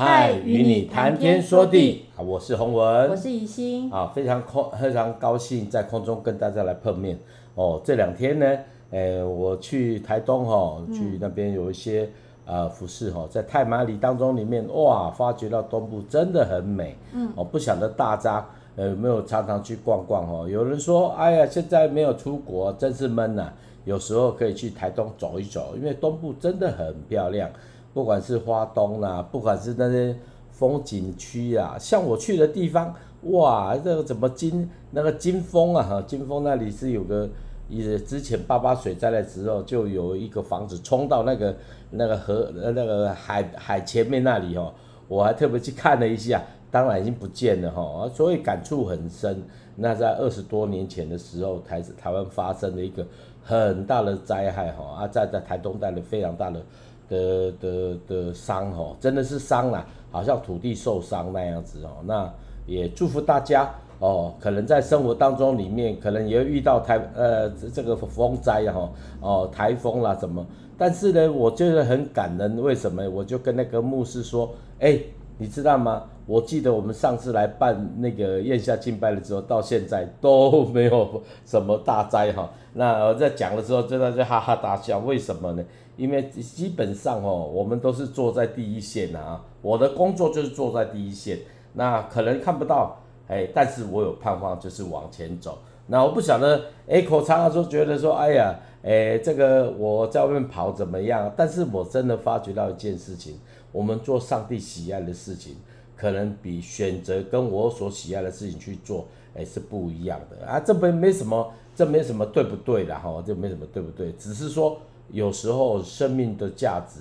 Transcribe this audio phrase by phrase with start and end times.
[0.00, 7.18] 嗨，与你谈天说地，我是洪文，我是怡心，啊，非常空，非常高兴在空中跟大家来碰面。
[7.56, 8.46] 哦，这两天呢，
[8.92, 12.08] 诶、欸，我去台东哈、哦，去那边有一些
[12.46, 16.94] 呃服饰哈，在太麻里当中里面，哇，发觉到东部真的很美。
[17.12, 18.46] 嗯，哦，不晓得大家
[18.76, 20.48] 呃有没有常常去逛逛哦？
[20.48, 23.54] 有人说，哎呀，现在没有出国，真是闷呐、啊。
[23.84, 27.50] 有时候可以去台东走一走，因为东部真的很漂亮。
[27.98, 30.14] 不管是花东啦，不管是那些
[30.52, 37.28] 风景区啊，像我去的地方，哇，这个怎么金那个金峰啊，金峰那里是有个，
[37.68, 41.56] 也之前八八水灾的时候，就有一个房子冲到那个
[41.90, 44.72] 那个河那个海海前面那里哦，
[45.08, 46.40] 我还特别去看了一下，
[46.70, 49.42] 当然已经不见了哈，所以感触很深。
[49.74, 53.04] 那在二十多年前的时候，台台湾发生了一个
[53.42, 56.62] 很大的灾害哈，啊，在在台东带来非常大的。
[57.08, 62.02] 的的的伤哦，真的是伤了，好像土地受伤那样子哦。
[62.04, 62.32] 那
[62.66, 70.46] 也祝福大家哦，可能在生活当中里面，可能也会遇到台呃这个风灾哈哦台风啦什么。
[70.76, 73.08] 但是呢，我觉得很感恩，为什么？
[73.10, 74.96] 我就跟那个牧师说，哎，
[75.36, 76.04] 你知道吗？
[76.24, 82.48] 我记得我们上次来办那个燕下敬拜的时候，到现在都没有什么大灾哈。
[82.74, 85.64] 那我在讲的时候，真的就哈哈大笑，为什么呢？
[85.98, 89.44] 因为基本上哦，我们都是坐在第一线啊。
[89.60, 91.40] 我的工作就是坐在第一线，
[91.72, 92.96] 那可能看不到，
[93.26, 95.58] 哎，但是我有盼望，就是往前走。
[95.88, 101.32] 那我不晓得，Echo 常常说觉得说，哎呀，哎，这个我在外面跑怎么样？
[101.36, 103.40] 但是我真的发觉到一件事情，
[103.72, 105.56] 我们做上帝喜爱的事情，
[105.96, 110.60] 可能比选择跟我所喜爱的事情去做，哎，是不一样的啊。
[110.60, 114.78] 这边没什么，这没什么对不对的哈，这没什么对不对，只是说。
[115.10, 117.00] 有时候生命的价值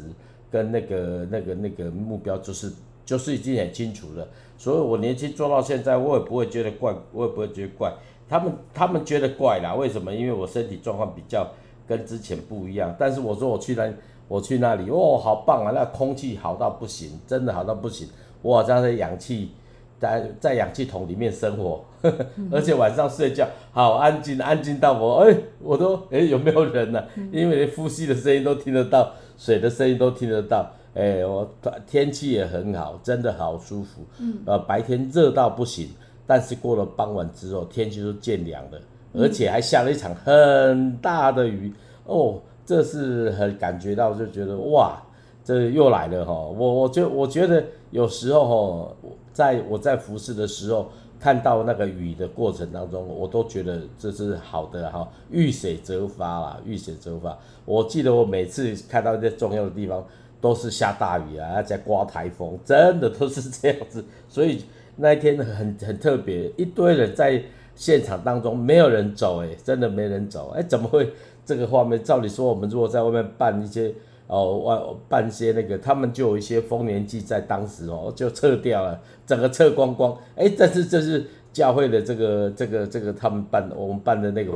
[0.50, 2.72] 跟那个那个那个目标就是
[3.06, 4.28] 就是已经很清楚了，
[4.58, 7.94] 所以我年轻做到现在，我也不会觉得怪，我也不会觉得怪。
[8.30, 10.14] 他们他们觉得怪啦，为什么？
[10.14, 11.48] 因为我身体状况比较
[11.88, 12.96] 跟之前不一样。
[13.00, 13.92] 但是我说我去那
[14.28, 15.72] 我去那里，哦，好棒啊！
[15.74, 18.08] 那空气好到不行，真的好到不行。
[18.42, 19.52] 我好像在氧气。
[20.00, 27.08] 在在氧气筒里面生活，呵呵，而且晚上睡觉好安静，安静到我哎、欸，我都哎、欸、有没有人呢、啊？
[27.32, 30.70] 因为连呼吸的声音都听得到，水的声音都听得到。
[30.94, 31.50] 哎、欸，我
[31.88, 34.02] 天气也很好，真的好舒服。
[34.46, 35.90] 呃，白天热到不行，
[36.28, 38.80] 但是过了傍晚之后，天气就渐凉了，
[39.14, 41.74] 而且还下了一场很大的雨。
[42.06, 45.02] 哦，这是很感觉到，就觉得哇，
[45.44, 46.34] 这又来了哈。
[46.34, 48.96] 我我觉我觉得有时候哈。
[49.38, 50.90] 在我在服侍的时候，
[51.20, 57.38] 看到那个雨的过程当中，我都觉得这是好的哈，遇水则发啦，遇水则发。
[57.64, 60.04] 我记得我每次看到一些重要的地方，
[60.42, 64.04] 都是下大雨啊，在刮台风，真的都是这样子。
[64.28, 64.64] 所以
[64.96, 67.40] 那一天很很特别，一堆人在
[67.76, 71.14] 现场当中，没有人走，哎，真的没人走，哎，怎么会
[71.46, 72.04] 这个画面？
[72.04, 73.94] 照理说，我们如果在外面办一些。
[74.28, 74.78] 哦，外
[75.08, 80.18] 办些那个，他们就有一些丰年祭，在当时哦就撤掉了，整个撤光光。
[80.36, 84.52] 哎，但是这是教会的这个这个这个他们办我们办的那个，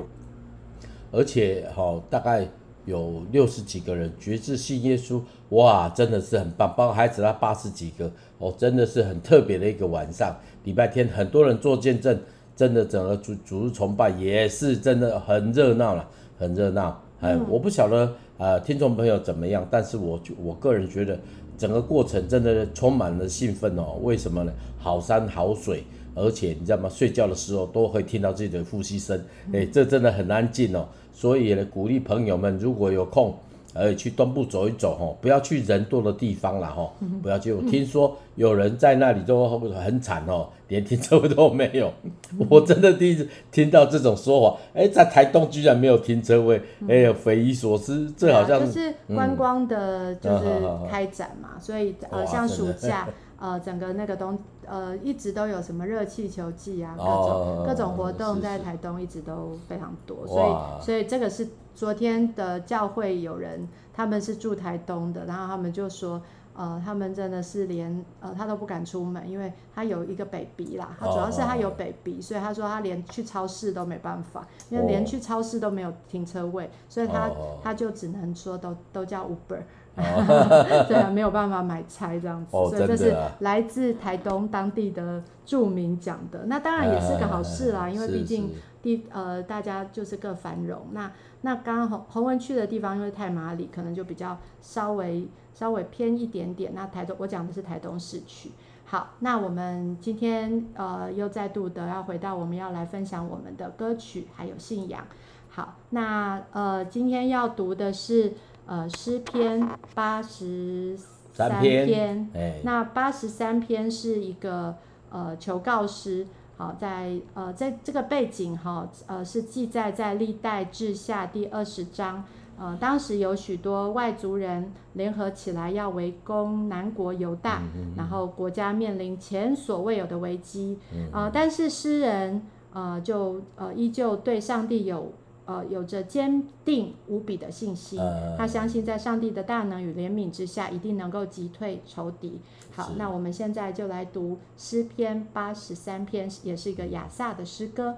[1.09, 2.45] 而且好、哦、大概
[2.83, 5.21] 有六十几个人决志信耶稣，
[5.51, 6.73] 哇，真的是很棒。
[6.75, 10.35] 包括孩子他八十几个，哦，真的是很特别的一个晚上。
[10.65, 12.19] 礼拜天很多人做见证，
[12.57, 16.05] 真的整个主主日崇拜也是真的很热闹了，
[16.37, 17.01] 很热闹。
[17.21, 18.13] 哎，我不晓得。
[18.41, 19.67] 呃，听众朋友怎么样？
[19.69, 21.19] 但是我我个人觉得
[21.59, 23.99] 整个过程真的充满了兴奋哦。
[24.01, 24.51] 为什么呢？
[24.79, 25.83] 好山好水，
[26.15, 26.89] 而且你知道吗？
[26.89, 30.89] 睡觉的时候都会听到自己的呼吸声，哎，这真的很安静哦。
[31.13, 33.31] 所以呢，鼓励朋友们如果有空。
[33.73, 37.53] 呃，去东部走一走吼，不要去人多的地方了吼，不要去。
[37.53, 41.91] 我听说有人在那里都很惨哦，连停车位都没有。
[42.49, 48.13] 我真的第一次听到这种说法，哎，在台东居然没有停车位，哎呀，匪夷所思。
[48.17, 50.45] 这好像就是观光的，就是
[50.89, 53.07] 开展嘛，所以呃，像暑假。
[53.41, 66.21] 呃，整个那个东呃一直都有什么热气球季啊，各种、哦、各种活动在台东一直都非常多，所以所以这个是昨天的教会有人，他们是住台东的，然后他们就说，
[66.53, 79.63] 呃，他们真的是连呃他都不敢出门，因为他有一个 baby 啦，他主要是他有 baby，、哦、所以他说他连去超市都没办法，因为连去超市都没有停车位，所以他、哦、他就只能说都都叫 Uber。
[80.87, 86.45] 对啊，没有办法买菜这样子，哦、所以这是来自台东当地的著名讲的。
[86.45, 88.51] 那当然也是个好事啦，因为毕竟
[88.81, 90.87] 地呃大家就是各繁荣。
[90.91, 91.11] 那
[91.41, 96.71] 那刚刚洪洪文去的地方，因为太麻里可能就比较稍微稍微偏一点点。
[96.73, 98.51] 那台东，我讲的是台东市区。
[98.85, 105.05] 好，那我们今天呃又再度的要回到我们要来分享我们的歌曲还有信仰。
[105.49, 108.33] 好，那呃今天要读的是
[108.71, 110.97] 呃诗篇八十
[111.33, 112.29] 三篇，
[112.63, 114.73] 那八十三篇是一个
[115.09, 116.25] 呃求告诗。
[116.55, 122.23] 好，在呃在这个背景哈呃是记载在历代志下第二十章。
[122.57, 127.63] 呃，当时有许多外族人联合起来要围攻南国犹大，
[127.97, 130.77] 然后国家面临前所未有的危机。
[131.11, 135.11] 呃，但是诗人呃就呃依旧对上帝有
[135.51, 142.39] 呃有着坚定无比的信心，嗯、他相信在上帝的大能与怜悯之下，一定能够击退仇敌。
[142.71, 147.97] 好，那我们现在就来读诗篇八十三篇，也是一个亚萨的诗歌。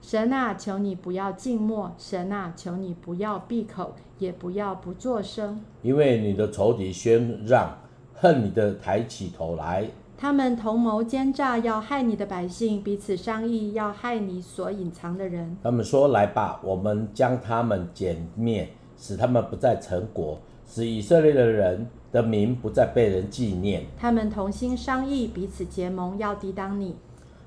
[0.00, 5.60] 神啊，求你不要静默；神啊，求你不要闭口，也不要不作声。
[5.82, 7.76] 因为你的仇敌宣让，
[8.14, 9.88] 恨你的抬起头来。
[10.18, 15.54] 他们同谋奸诈，要害你的百姓；彼此商议，要害你所隐藏的人。
[15.62, 26.96] 他们说：“来吧，我们将他们歼灭，使他们不再成国，使以色列的人的名不再被人纪念。”他们同心商议，彼此结盟，要抵挡你。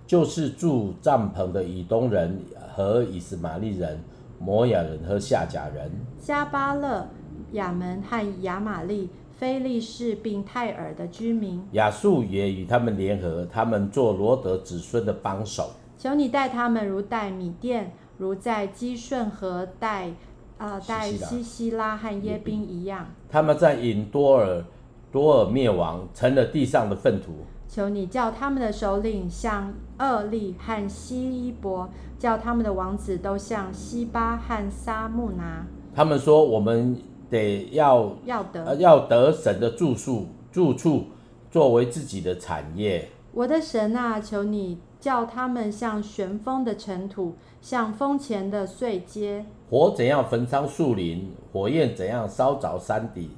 [0.05, 2.39] 就是住帐篷的以东人
[2.75, 3.99] 和以斯玛利人、
[4.39, 5.91] 摩亚人和夏甲人、
[6.23, 7.07] 迦巴勒、
[7.53, 9.09] 亚门和亚玛利、
[9.39, 11.63] 非利士并泰尔的居民。
[11.71, 15.71] 亚述也与他们联合，他们做罗德子孙的帮手。
[15.97, 20.11] 求你待他们如待米甸，如在基顺和待
[20.57, 23.07] 呃待西西拉和耶宾一样。
[23.29, 24.61] 他们在引多尔
[25.09, 27.31] 多尔灭亡，成了地上的粪土。
[27.69, 31.87] 求你叫他们的首领像厄利和西伊伯，
[32.17, 35.65] 叫他们的王子都像西巴和沙木拿。
[35.95, 36.97] 他们说：“我们
[37.29, 41.05] 得要要得、呃、要得神的住宿住处，
[41.51, 49.45] 作为自己的产业。”我的神啊，求你叫他们像旋风的尘土，像风前的碎秸。
[49.69, 53.29] 火怎样焚烧树林，火焰怎样烧着山顶。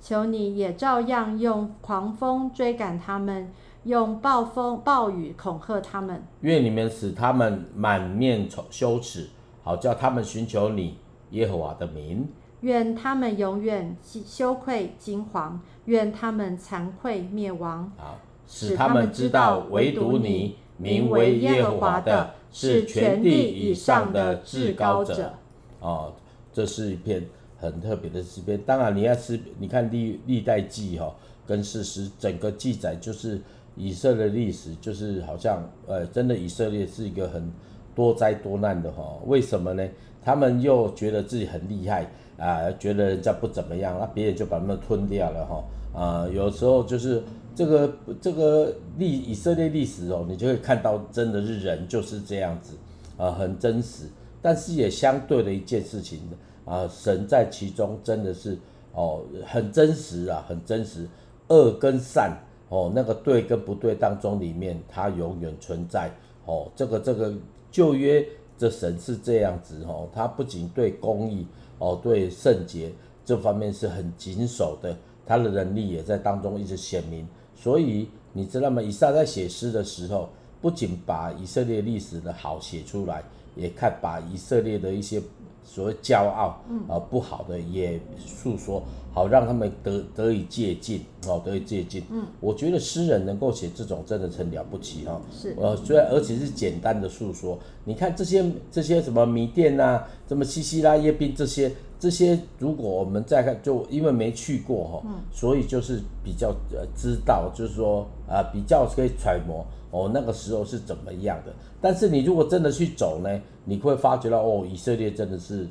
[0.00, 3.52] 求你也照样用狂风追赶他们，
[3.84, 6.24] 用暴风暴雨恐吓他们。
[6.40, 9.28] 愿你们使他们满面羞耻，
[9.62, 10.98] 好叫他们寻求你
[11.30, 12.26] 耶和华的名。
[12.60, 17.92] 愿他们永远羞愧惊惶，愿他们惭愧灭亡。
[17.96, 25.34] 好，使他们知道唯独你名为耶和华的，是全地以上的至高者。
[25.80, 26.14] 哦，
[26.52, 27.26] 这是一篇。
[27.62, 31.14] 很特别的诗篇，当然你要是你看历历代记哈，
[31.46, 33.38] 跟事实整个记载就是
[33.76, 37.52] 以色列历史，就是好像呃真的以色列是一个很
[38.00, 39.18] 多灾多难的哈。
[39.26, 39.86] 为什么呢？
[40.24, 42.02] 他们又觉得自己很厉害
[42.38, 45.64] 啊、呃，觉得人家不怎么样，那别人就把他们吞掉了哈。
[45.92, 47.22] 啊、有时候就是
[47.54, 47.92] 这个
[48.22, 52.74] 这个历以色列历史哦，你就会看到真的是人就是这样子
[53.18, 54.04] 啊、很真实，
[54.40, 56.20] 但是也相对的一件事情。
[56.64, 58.56] 啊，神在其中真的是
[58.94, 61.06] 哦，很真实啊，很真实。
[61.48, 62.38] 恶跟善
[62.68, 66.08] 哦，那个对跟不对当中里面，它永远存在
[66.46, 66.70] 哦。
[66.76, 67.34] 这个这个
[67.70, 68.26] 旧约
[68.58, 71.46] 的神是这样子哦，他不仅对公义
[71.78, 72.92] 哦，对圣洁
[73.24, 77.26] 这方面是很谨守的，他的能力也在当中一直显明。
[77.54, 78.80] 所以你知道吗？
[78.80, 80.28] 以撒在写诗的时候，
[80.60, 83.22] 不仅把以色列历史的好写出来，
[83.54, 85.22] 也看把以色列的一些。
[85.64, 92.02] 所谓骄傲啊、呃，不好的也诉说，好让他们得得以借鉴哦，得以借鉴。
[92.10, 95.20] 嗯，我觉得诗人能够写这种真的很了不起哈。
[95.32, 97.58] 是，呃，虽然而且是简单的诉说。
[97.84, 109.64] 你看这些这些什么迷店呐、啊，什么西西拉耶宾这些这些，如果我们再看，就因为没去过哈，嗯、所以就是比较呃知道，就是说啊、呃、比较可以揣摩。
[109.90, 111.52] 哦，那个时候是怎么样的？
[111.80, 115.66] 但是你如果真的去走呢，你会发觉到哦，以色列真的是，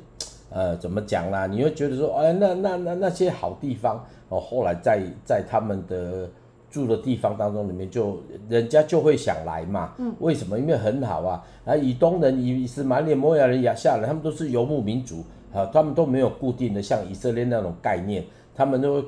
[0.50, 1.46] 呃，怎么讲啦？
[1.46, 6.28] 你会觉得说，哎，那那那那些好地方哦，后来在在他们的
[6.70, 9.94] 住的地方当中里面就，就人家就会想来嘛。
[9.96, 10.14] 嗯。
[10.20, 10.58] 为什么？
[10.58, 11.42] 因为很好啊。
[11.64, 15.24] 啊，以东人、以实玛利、摩亚人、亚夏人，他们都是游牧民族
[15.54, 18.22] 啊，他们都没有固定的像以色列那种概念，
[18.54, 19.02] 他们都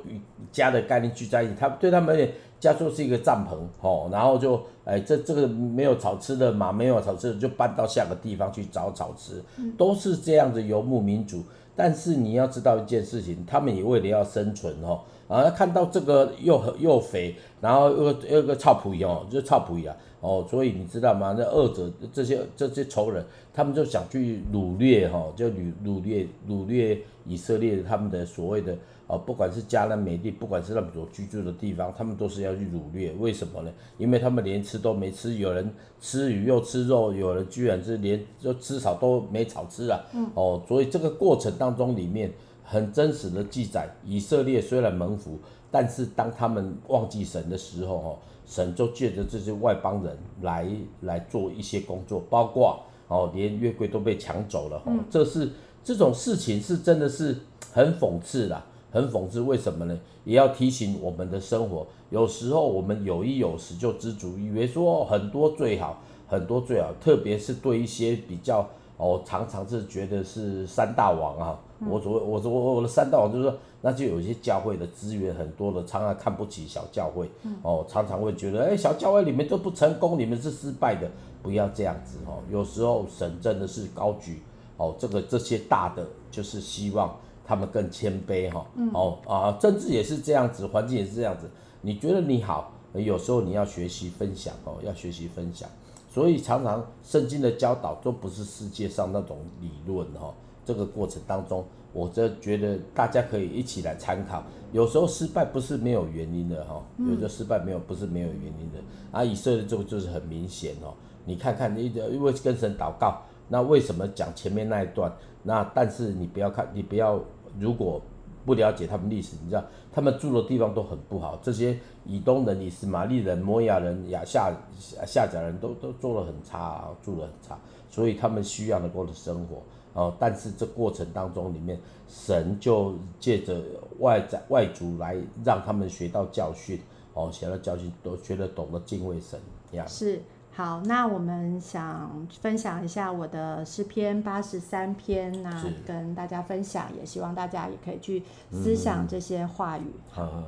[0.50, 2.30] 家的概念聚在一起，他对他们。
[2.62, 9.42] 家就是一个帐篷，吼，然后就，哎，这这个没有草吃的马没有草吃的，就搬到下个地方去找草吃，
[9.76, 11.42] 都是这样的游牧民族。
[11.74, 21.34] 但是你要知道一件事情，他们也为了要生存，哦，啊，看到这个又又肥，然后又又个臭皮哦，就是臭皮啊，哦，所以你知道吗？
[21.36, 28.74] 那二者这些这些仇人，他们就想去掳掠哈，就掳掳掠掳掠以色列他们的所谓的。
[29.08, 33.12] 哦，不管是迦南美地，不管是他们所居住的地方，他们都是要去掳掠。
[33.18, 33.70] 为什么呢？
[33.98, 35.68] 因为他们连吃都没吃，有人
[36.00, 40.00] 吃鱼又吃肉，有人居然是连就吃草都没草吃啊。
[40.14, 40.26] 嗯。
[40.34, 42.32] 哦，所以这个过程当中里面
[42.64, 45.36] 很真实的记载，以色列虽然蒙福，
[45.70, 48.18] 但是当他们忘记神的时候，哦，
[48.52, 50.68] 神就借着这些外邦人来
[51.00, 52.78] 来做一些工作，包括
[53.08, 54.76] 哦，连月桂都被抢走了。
[54.84, 55.48] 哦，这是
[55.82, 57.38] 这种事情是真的是
[57.72, 58.66] 很讽刺啦。
[58.92, 59.98] 很讽刺，为什么呢？
[60.24, 68.68] 也要提醒我们的生活，有时候我们有一有十就知足，以为说很多最好，很多最好，特别是对一些比较
[68.98, 77.30] 哦，常常是觉得是三大王啊，嗯、我所谓我说我我的三大王就是说，那就有一些教会的资源很多的，常常看不起小教会，
[77.62, 81.10] 哦，常常会觉得哎，小教会里面都不成功，你们是失败的，
[81.42, 82.38] 不要这样子哦。
[82.50, 84.42] 有时候神真的是高举
[84.76, 87.14] 哦，这个这些大的就是希望。
[87.44, 91.50] 他们更谦卑哈，哦啊，政治也是这样子，环境也是这样子。
[91.80, 95.68] 你觉得你好，有时候你要学习分享哦，要学习分享。
[96.08, 100.32] 所以常常圣经的教导都不是世界上那种理论哈。
[100.64, 104.42] 这个过程当中，我这觉得大家可以一起来参考。
[104.72, 108.78] 有时候失败不是没有原因的哈，有时候失败没有不是没有原因的。
[109.10, 110.94] 啊，以色列这个就是很明显哦。
[111.24, 113.20] 你看看，你因为跟神祷告。
[113.48, 115.12] 那为什么讲前面那一段？
[115.42, 117.20] 那但是你不要看，你不要
[117.60, 118.00] 如果
[118.46, 121.38] 不了解他们历史，你知道他们住的地方都很不好。
[121.42, 127.58] 这些以东人、以斯玛利人、摩亚人、亚夏夏甲人都都做的很差，啊住的很差，
[127.90, 129.62] 所以他们需要能够的生活。
[129.94, 133.62] 哦，但是这过程当中里面，神就借着
[133.98, 136.80] 外在外族来让他们学到教训。
[137.14, 139.38] 哦，学到教训都学得懂得敬畏神，
[139.86, 140.22] 是。
[140.54, 149.84] 好，那我们想分享一下我的诗篇八十三篇，那跟大家分享，也希望大家也可以去思想这些话语。
[150.10, 150.24] 好。
[150.24, 150.44] 好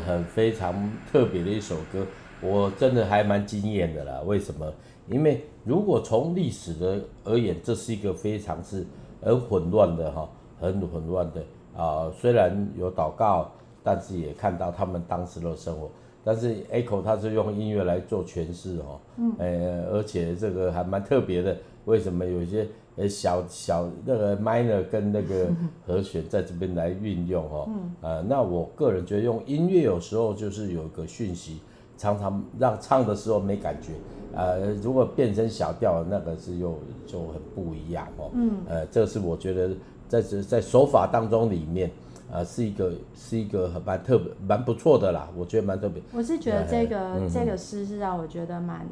[0.00, 2.06] 很非常特别的一首歌，
[2.40, 4.20] 我真的还蛮惊艳的啦。
[4.24, 4.72] 为什么？
[5.08, 8.86] 因为如果从历史的而言，这是一个非常是
[9.20, 10.28] 很混乱的哈，
[10.60, 11.42] 很混乱的
[11.76, 13.50] 啊、虽然有祷告，
[13.82, 15.90] 但是也看到他们当时的生活。
[16.22, 21.56] 但是 Echo 他是用音乐来做诠释哈，嗯，呃，而且这个还蛮特别的。
[21.86, 25.48] 为什么有一些呃小小那个 minor 跟那个
[25.86, 27.68] 和弦在这边来运用哦？
[27.68, 31.60] 嗯，呃，那我个人觉得用音乐有时候就是有一个讯息，
[31.96, 33.92] 常常让唱的时候没感觉，
[34.34, 38.30] 呃，如果变成小调，那个是又就很不一样哦。
[38.34, 39.70] 嗯，呃，这是我觉得
[40.08, 41.90] 在这在手法当中里面。
[42.32, 46.00] 啊，是一个是一个很蛮特别蛮不错的啦，我觉得蛮特别。
[46.12, 48.86] 我是觉得这个、嗯、这个诗是让我觉得蛮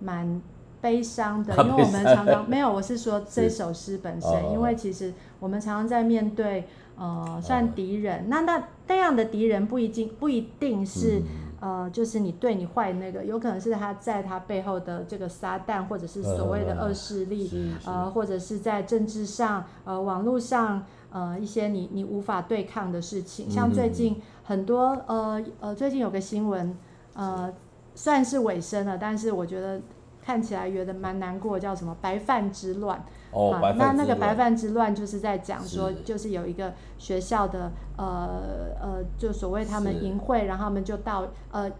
[0.00, 0.42] 蛮
[0.84, 11.20] 悲伤的，因为我们常常 没有，我是说这首诗本身，因为其实我们常常在面对呃算敌人，那那那样的敌人不一定不一定是、
[11.62, 20.84] 嗯、呃就是你对你坏那个，有可能是他在他背后的这个撒旦，或者是所谓的恶势力，呃或者是在政治上呃网络上。
[21.14, 26.76] 呃，一些你你无法对抗的事情，像最近很多呃呃，最近有个新闻，
[27.14, 27.54] 呃，
[27.94, 29.80] 算是尾声了，但是我觉得
[30.24, 33.04] 看起来觉得蛮难过，叫什么白饭之乱。
[33.32, 38.40] 哦，啊、那那个白饭之乱就是在讲说，就是有一个学校的呃
[38.80, 41.70] 呃，就所谓他们淫秽，然后他们就到呃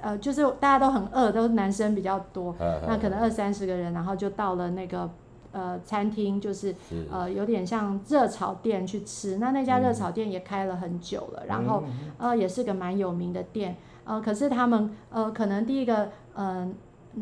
[0.00, 2.54] 呃，就是大家都很饿，都是男生比较多，
[2.86, 5.08] 那可能二三十个人，然后就到了那个。
[5.50, 9.38] 呃，餐厅就是，是呃，有点像热炒店去吃。
[9.38, 11.82] 那那家热炒店也开了很久了，嗯、然后
[12.18, 13.74] 呃，也是个蛮有名的店。
[14.04, 16.70] 呃，可是他们呃，可能第一个嗯、呃，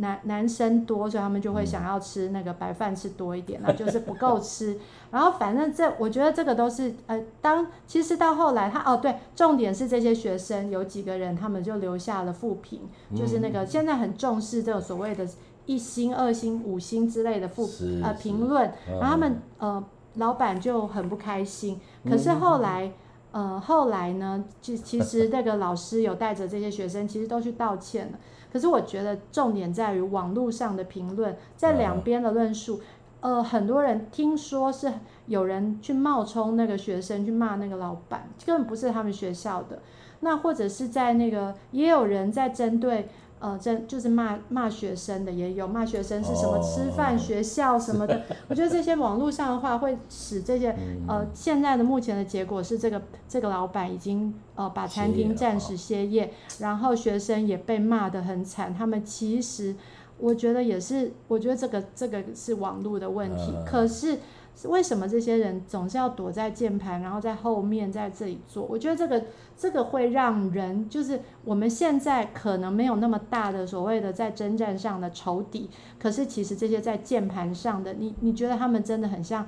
[0.01, 4.79] 男男生多，所以他们就会想要吃那个白饭吃多一点，那、嗯、就是不够吃。
[5.11, 15.27] 然后反正这，我觉得这个都是呃，当其实到后来他哦，对，重点是这些学生有几个人，他们就留下了负评，嗯、就是那个现在很重视这种所谓的。
[15.69, 17.69] 一星、二星、五星之类的负
[18.01, 21.81] 呃评论，然后他们呃老板就很不开心。
[22.09, 22.93] 可是后来
[23.33, 28.19] 呃后来呢，其其实那个老师有带着这些学生，其实都去道歉了。
[28.57, 32.81] 可是我觉得重点在于网络上的评论，在两边的论述，
[33.21, 34.91] 呃很多人听说是
[35.27, 39.81] 有人去冒充那个学生去骂那个老板，根本不是他们学校的。
[40.21, 43.11] 那或者是在那个也有人在针对。
[43.47, 48.23] 呃，这就是骂骂学生的也有，骂学生是什么吃饭、oh, 学校什么的。
[48.49, 58.75] 我觉得这些网络上的话，会使这些呃，现在的目前的结果是，这个这个老板已经呃把餐厅暂时歇业，然后学生也被骂得很惨。
[58.75, 59.77] 他们其实
[60.19, 64.19] 我觉得也是，我觉得这个这个是网络的问题，可是。
[64.65, 68.65] 为什么这些人总是要躲在键盘，然后在后面在这里做？
[68.65, 69.23] 我觉得这个
[69.55, 79.47] 这个会让人就是我们现在可能没有那么大的所谓的在征战上的仇敌，可是其实这些在键盘上的，你你觉得他们真的很像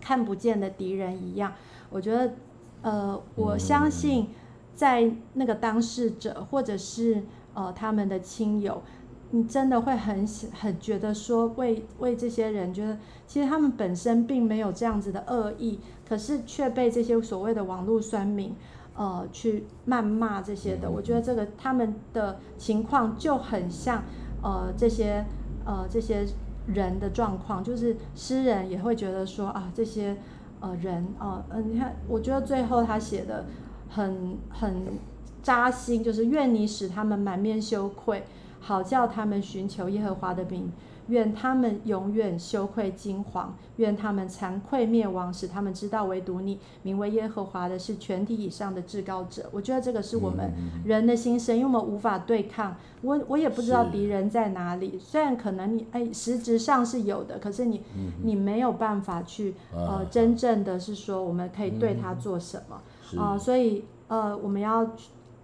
[0.00, 1.52] 看不见的敌人一样？
[1.90, 2.32] 我觉得，
[2.82, 4.30] 呃，我相信
[4.74, 7.22] 在那个当事者或者是
[7.54, 8.82] 呃他们的亲友。
[9.34, 18.54] 你真的会很很觉得说为为这些人觉得，其实他们本身并没有这样子的恶意，可是却被这些所谓的网络酸民，
[18.94, 20.88] 呃，去谩骂这些的。
[20.88, 24.04] 我觉得这个他们的情况就很像，
[24.40, 25.24] 呃，这些
[25.64, 26.24] 呃这些
[26.68, 30.16] 人的状况，就是诗人也会觉得说啊，这些
[30.60, 33.46] 呃人啊，呃，你看，我觉得最后他写的
[33.88, 34.96] 很很
[35.42, 38.22] 扎心，就是愿你使他们满面羞愧。
[38.66, 40.72] 好叫他们寻求耶和华的名，
[41.08, 49.50] 愿他们永远羞愧惊惶，愿他们惭愧灭亡，使他们知道唯独你名为耶和华的是全体以上的至高者。
[49.52, 50.50] 我觉得这个是我们
[50.82, 52.74] 人的心声，因为我们无法对抗。
[53.02, 57.82] 我我也不知道敌人在哪里，虽然可能你哎实质上是有的，可是你
[58.22, 62.76] 你没有办法去呃真正的是说我们可以对他做什么
[63.22, 63.38] 啊、呃？
[63.38, 64.90] 所以呃我们要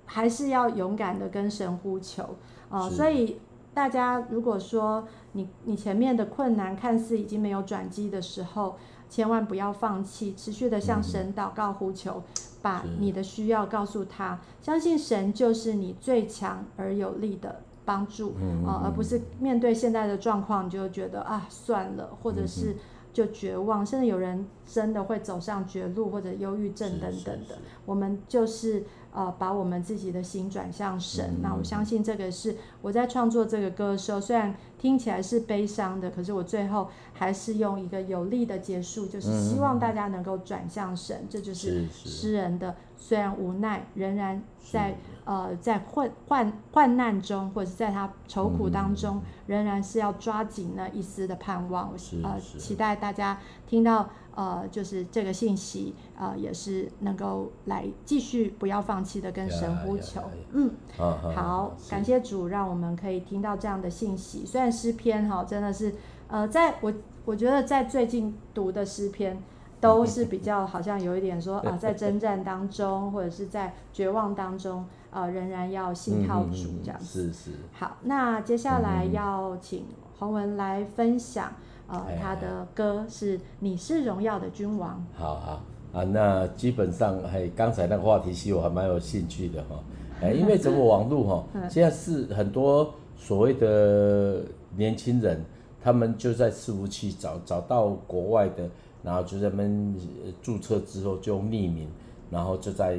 [0.06, 2.24] 还是要勇敢的跟神呼求。
[2.70, 3.38] 哦，所以
[3.74, 8.76] 大家如果说你你前面的困难看似已经没有转机的时候，
[9.08, 12.22] 千万不要放弃，持续的向神祷告呼求，
[12.62, 22.76] 把你的需要告诉他，相信神就是你最强而有力的帮助啊，而不是面对现在的状况你就觉得啊算了，或者是
[23.12, 28.84] 就绝望，甚至有人真的会走上绝路或者忧郁症等等的，我们就是。
[29.12, 31.36] 呃把我们自己的心转向神。
[31.42, 41.26] 那我相信这个是我在创作这个歌的时候，虽然听起来是悲伤的，可是我最后还是用一个有力的结束，就是希望大家能够转向神。
[41.28, 44.96] 这就是诗人的，虽然无奈，仍然在。
[45.26, 51.92] 呃，在患患患难中，或者是在他愁苦当中，嗯、仍然是要抓紧那一丝的盼望。
[52.24, 54.08] 呃，期待大家听到
[54.40, 60.22] 呃，就是这个信息，呃，也是能够来继续不要放弃的跟神呼求。
[60.52, 64.46] 嗯，啊、好，感谢主，让我们可以听到这样的信息。
[64.46, 65.94] 虽然诗篇哈、哦，真的是
[66.28, 66.90] 呃，在我
[67.26, 69.36] 我觉得在最近读的诗篇。
[69.80, 77.32] 都是比较好像有一点说啊，在征战当中，或者是在绝望当中，呃，仍然要信靠主这样子。
[77.32, 77.50] 是是。
[77.72, 79.86] 好，那接下来要请
[80.18, 81.54] 洪文来分享，
[81.90, 85.04] 呃，他的歌是《你是荣耀的君王》。
[85.18, 89.78] 好好啊，那基本上嘿，刚才那个话题其实我还蛮有兴趣的哈，
[90.22, 94.42] 哎，因为整个网络哈， 现在是很多所谓的
[94.76, 95.44] 年轻人，
[95.82, 98.68] 他们就在伺服器找找到国外的。
[99.02, 99.96] 然后就在那边
[100.42, 101.88] 注册之后就匿名，
[102.30, 102.98] 然后就在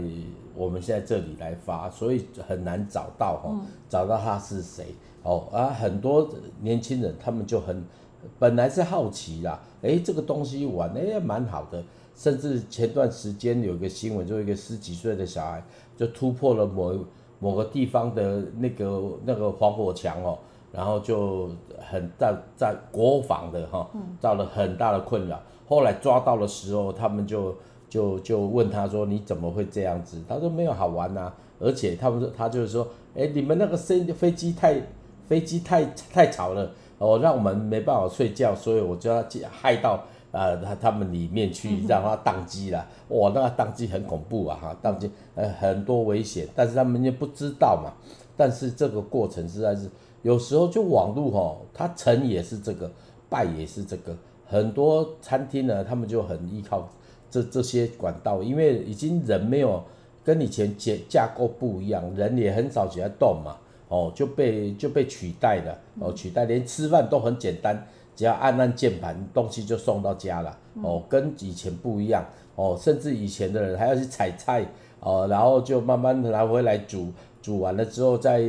[0.55, 3.55] 我们现在这里来发，所以很难找到哈，
[3.87, 6.27] 找到他是谁哦啊，很多
[6.59, 7.83] 年轻人他们就很
[8.39, 11.83] 本来是好奇啦，哎，这个东西玩哎蛮好的，
[12.15, 15.63] 甚至前段时间有个新闻，就一个十几岁的小孩
[15.97, 16.93] 就突破了某
[17.39, 20.37] 某个地方的那个那个防火墙哦，
[20.71, 25.41] 然后就很在在国防的哈，造了很大的困扰。
[25.67, 27.55] 后来抓到的时候，他们就
[27.89, 34.81] 就就问他说：“你怎么会这样子？”他说：“没有好玩呐、而且他们说他就是说，哎，你们那个飞飞机太
[35.27, 42.87] 飞机太太吵了，哦，让我们没办法睡觉，所以我就要害到呃他他们里面去，让他宕机了。
[43.09, 47.91] 哇，那个当机很恐怖啊，哈，宕机呃很多危险，但是他们又不知道嘛。
[48.37, 49.89] 但是这个过程实在是
[50.21, 52.91] 有时候就网络哈，它成也是这个，
[53.29, 56.87] 败也是这个。”很多餐厅呢，他们就很依靠
[57.29, 59.81] 这这些管道，因为已经人没有
[60.25, 63.55] 跟以前结架构不一样，人也很少起来动嘛，
[63.91, 72.25] 哦，就被就被取代了，哦，取代连吃饭都很简单，只要按按键盘，东西就送到家了，哦，跟以前不一样，
[72.55, 74.65] 哦，甚至以前的人还要去采菜，
[75.01, 78.39] 哦，然后就慢慢的拿回来煮，煮完了之后再，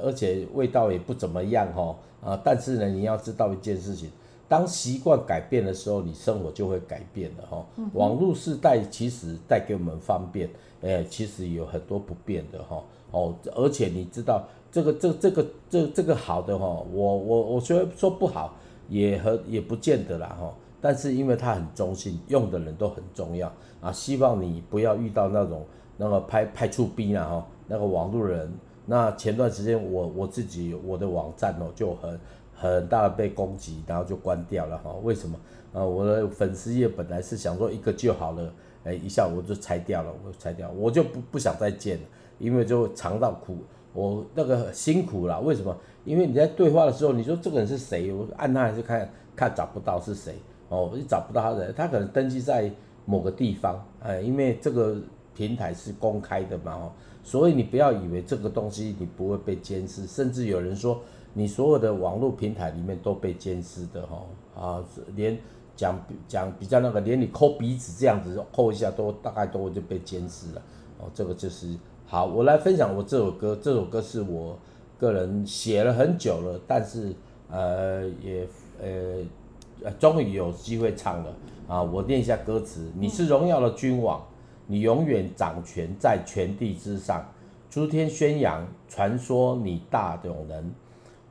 [0.00, 4.08] 而且味道也不怎么样，哈，啊，但是呢，你要知道一件事情。
[4.48, 7.66] 当习惯改变的时候，你生活就会改变了哈。
[7.94, 10.48] 网络时代其实带给我们方便，
[10.82, 12.84] 哎，其实有很多不便的哈。
[13.12, 18.56] 哦，而且你知道这个这这个这这个好的哈，我我我虽然说不好，
[18.88, 20.52] 也和也不见得啦哈。
[20.80, 23.92] 但是因为它很中性，用的人都很重要啊。
[23.92, 25.64] 希望你不要遇到那种
[25.96, 28.52] 那个拍拍出逼啊哈，那个网络人。
[28.86, 32.18] 那前段时间我我自己我的网站哦就很。
[32.54, 34.94] 很大的被攻击，然后就关掉了哈。
[35.02, 35.36] 为什么？
[35.72, 38.54] 啊，我的粉丝页本来是想说一个就好了，
[38.84, 42.04] 哎，一下我就拆掉了，我拆掉，我就不不想再见了，
[42.38, 43.56] 因为就尝到苦，
[43.92, 45.40] 我那个辛苦了。
[45.40, 45.76] 为什么？
[46.04, 48.12] 因为你在对话的时候，你说这个人是谁？
[48.12, 50.34] 我按他还是看看找不到是谁
[50.68, 52.70] 哦，我就找不到他的，他可能登记在
[53.04, 54.96] 某个地方，哎，因为这个
[55.34, 61.00] 平台是公开的嘛，哦，所以你不要以为这个东西你不会被监视，甚至有人说。
[61.34, 64.22] 你所有的网络平台里面都被监视的哈
[64.54, 64.84] 啊，
[65.16, 65.34] 连
[65.74, 70.62] 讲讲比较那个，连你抠鼻子这样子抠一下都大概都会就被监视了
[70.98, 71.08] 哦。
[71.14, 71.74] 这个就是
[72.12, 74.54] 好，我来分享我这首歌，这首歌是我
[74.98, 77.10] 个人写了很久了，但是
[77.50, 78.46] 呃也
[78.82, 81.34] 呃终于有机会唱了
[81.66, 81.82] 啊。
[81.82, 84.22] 我念一下歌词：你是荣耀的君王，
[84.66, 87.26] 你永远掌权在全地之上，
[87.70, 90.70] 诸天宣扬传说你大有能。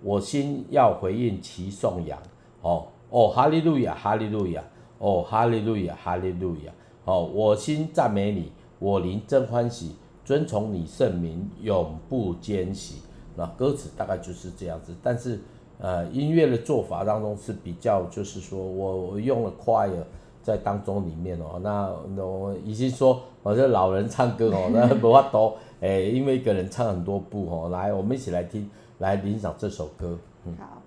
[0.02, 2.18] 我心要回应其颂扬，
[2.64, 4.64] 哦哦，哈利路亚，哈利路亚，
[4.98, 6.74] 哦，哈利路亚，哈利路亚，
[7.06, 13.02] 哦，我心赞美你，我灵真欢喜，遵从你圣名，永不坚息。
[13.36, 15.40] 那歌词大概就是这样子，但是
[15.80, 19.92] 呃，音乐的做法当中是比较，就是说我我用了 choir
[20.44, 28.70] 在当中里面哦，那那我已经说，我这老人唱歌哦， 那不怕多，哎，因为一个人唱很多部哦，来，我们一起来听。
[29.00, 30.16] 来领赏这首歌。
[30.46, 30.81] 嗯、好。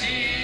[0.00, 0.37] 我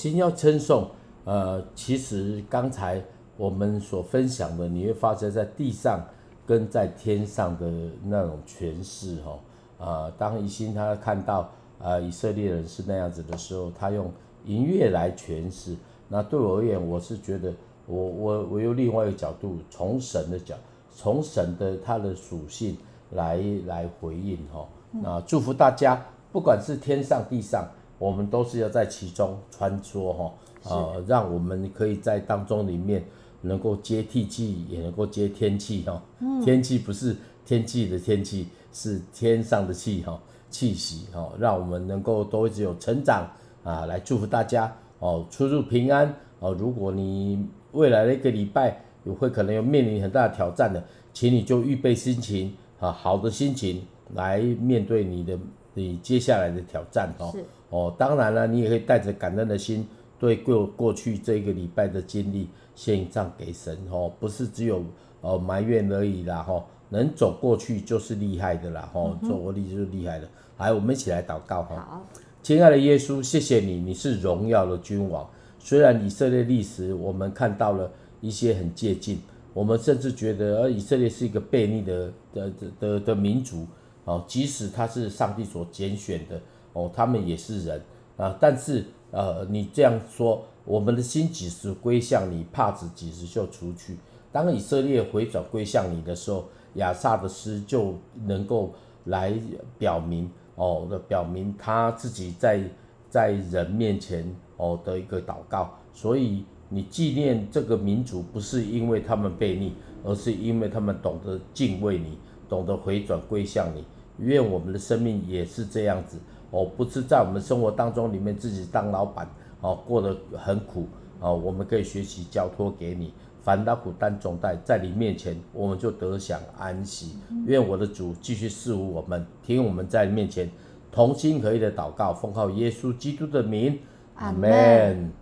[0.00, 0.88] 心要称颂，
[1.24, 3.04] 呃，其实刚才
[3.36, 6.00] 我们所分享的，你会发生在地上
[6.46, 7.70] 跟在天上的
[8.04, 11.40] 那种诠释，哈，啊，当一心他看到
[11.78, 14.10] 啊、呃、以色列人是那样子的时候，他用
[14.46, 15.76] 音乐来诠释。
[16.08, 17.52] 那对我而言，我是觉得
[17.84, 20.54] 我，我我我用另外一个角度，从神的角，
[20.96, 22.74] 从神的他的属性
[23.10, 24.66] 来来回应，哈。
[24.92, 27.68] 那祝福大家，不管是天上地上。
[28.00, 30.32] 我们都是要在其中穿梭哈，
[30.64, 33.04] 呃，让我们可以在当中里面
[33.42, 36.02] 能够接地气，也能够接天气哈。
[36.42, 43.30] 天气不是天气的天气，是天上的气哈，气息哈，让我们能够都一直有成长
[43.62, 46.54] 啊，来祝福大家哦，出入平安哦。
[46.58, 50.82] 如果你未来的一个礼拜有会可能有面临很大的挑战的，
[51.12, 53.82] 请你就预备心情啊，好的心情
[54.14, 55.38] 来面对你的
[55.74, 57.30] 你接下来的挑战哦。
[57.70, 59.86] 哦，当然了，你也可以带着感恩的心，
[60.18, 64.84] 对过过去这个礼拜的经历献上给神哦，不是只有
[65.20, 70.28] 呃埋怨而已啦哈，能走过去就是厉害的啦哈，走过去就是厉害的。
[70.58, 71.76] 来，我们一起来祷告哈。
[71.76, 72.06] 好，
[72.42, 75.28] 亲爱的耶稣，谢谢你，你是荣耀的君王。
[75.60, 79.20] 虽然以色列历史我们看到了一些很接近，
[79.54, 83.66] 我们甚至觉得呃以色列是一个悖逆的的的的的民族
[84.04, 86.40] 哦，即使他是上帝所拣选的。
[86.72, 87.82] 哦，他们也是人
[88.16, 93.96] 啊，但是呃，你这样说，我们的心几时归向你，帕子几时就除去。
[94.32, 97.94] 当以色列回转归向你的时候，亚萨的诗就
[98.26, 98.72] 能够
[99.06, 99.34] 来
[99.76, 102.62] 表明哦表明他自己在
[103.08, 104.24] 在人面前
[104.56, 105.76] 哦的一个祷告。
[105.92, 109.72] 所以你纪念这个民族，不是因为他们悖逆，
[110.04, 112.16] 而是因为他们懂得敬畏你，
[112.48, 113.84] 懂得回转归向你。
[114.18, 116.18] 愿我们的生命也是这样子。
[116.50, 119.28] 哦，不是在我们生活当中里面自己当老板，
[119.60, 120.86] 哦，过得很苦，
[121.20, 127.16] 哦，我们可以学习交托给你，凡劳苦担重担，在你面前我们就得享安息。
[127.46, 130.50] 愿我的主继续赐福我们，听我们在你面前
[130.90, 133.78] 同心合意的祷告，奉靠耶稣基督的名，
[134.16, 135.19] 阿门。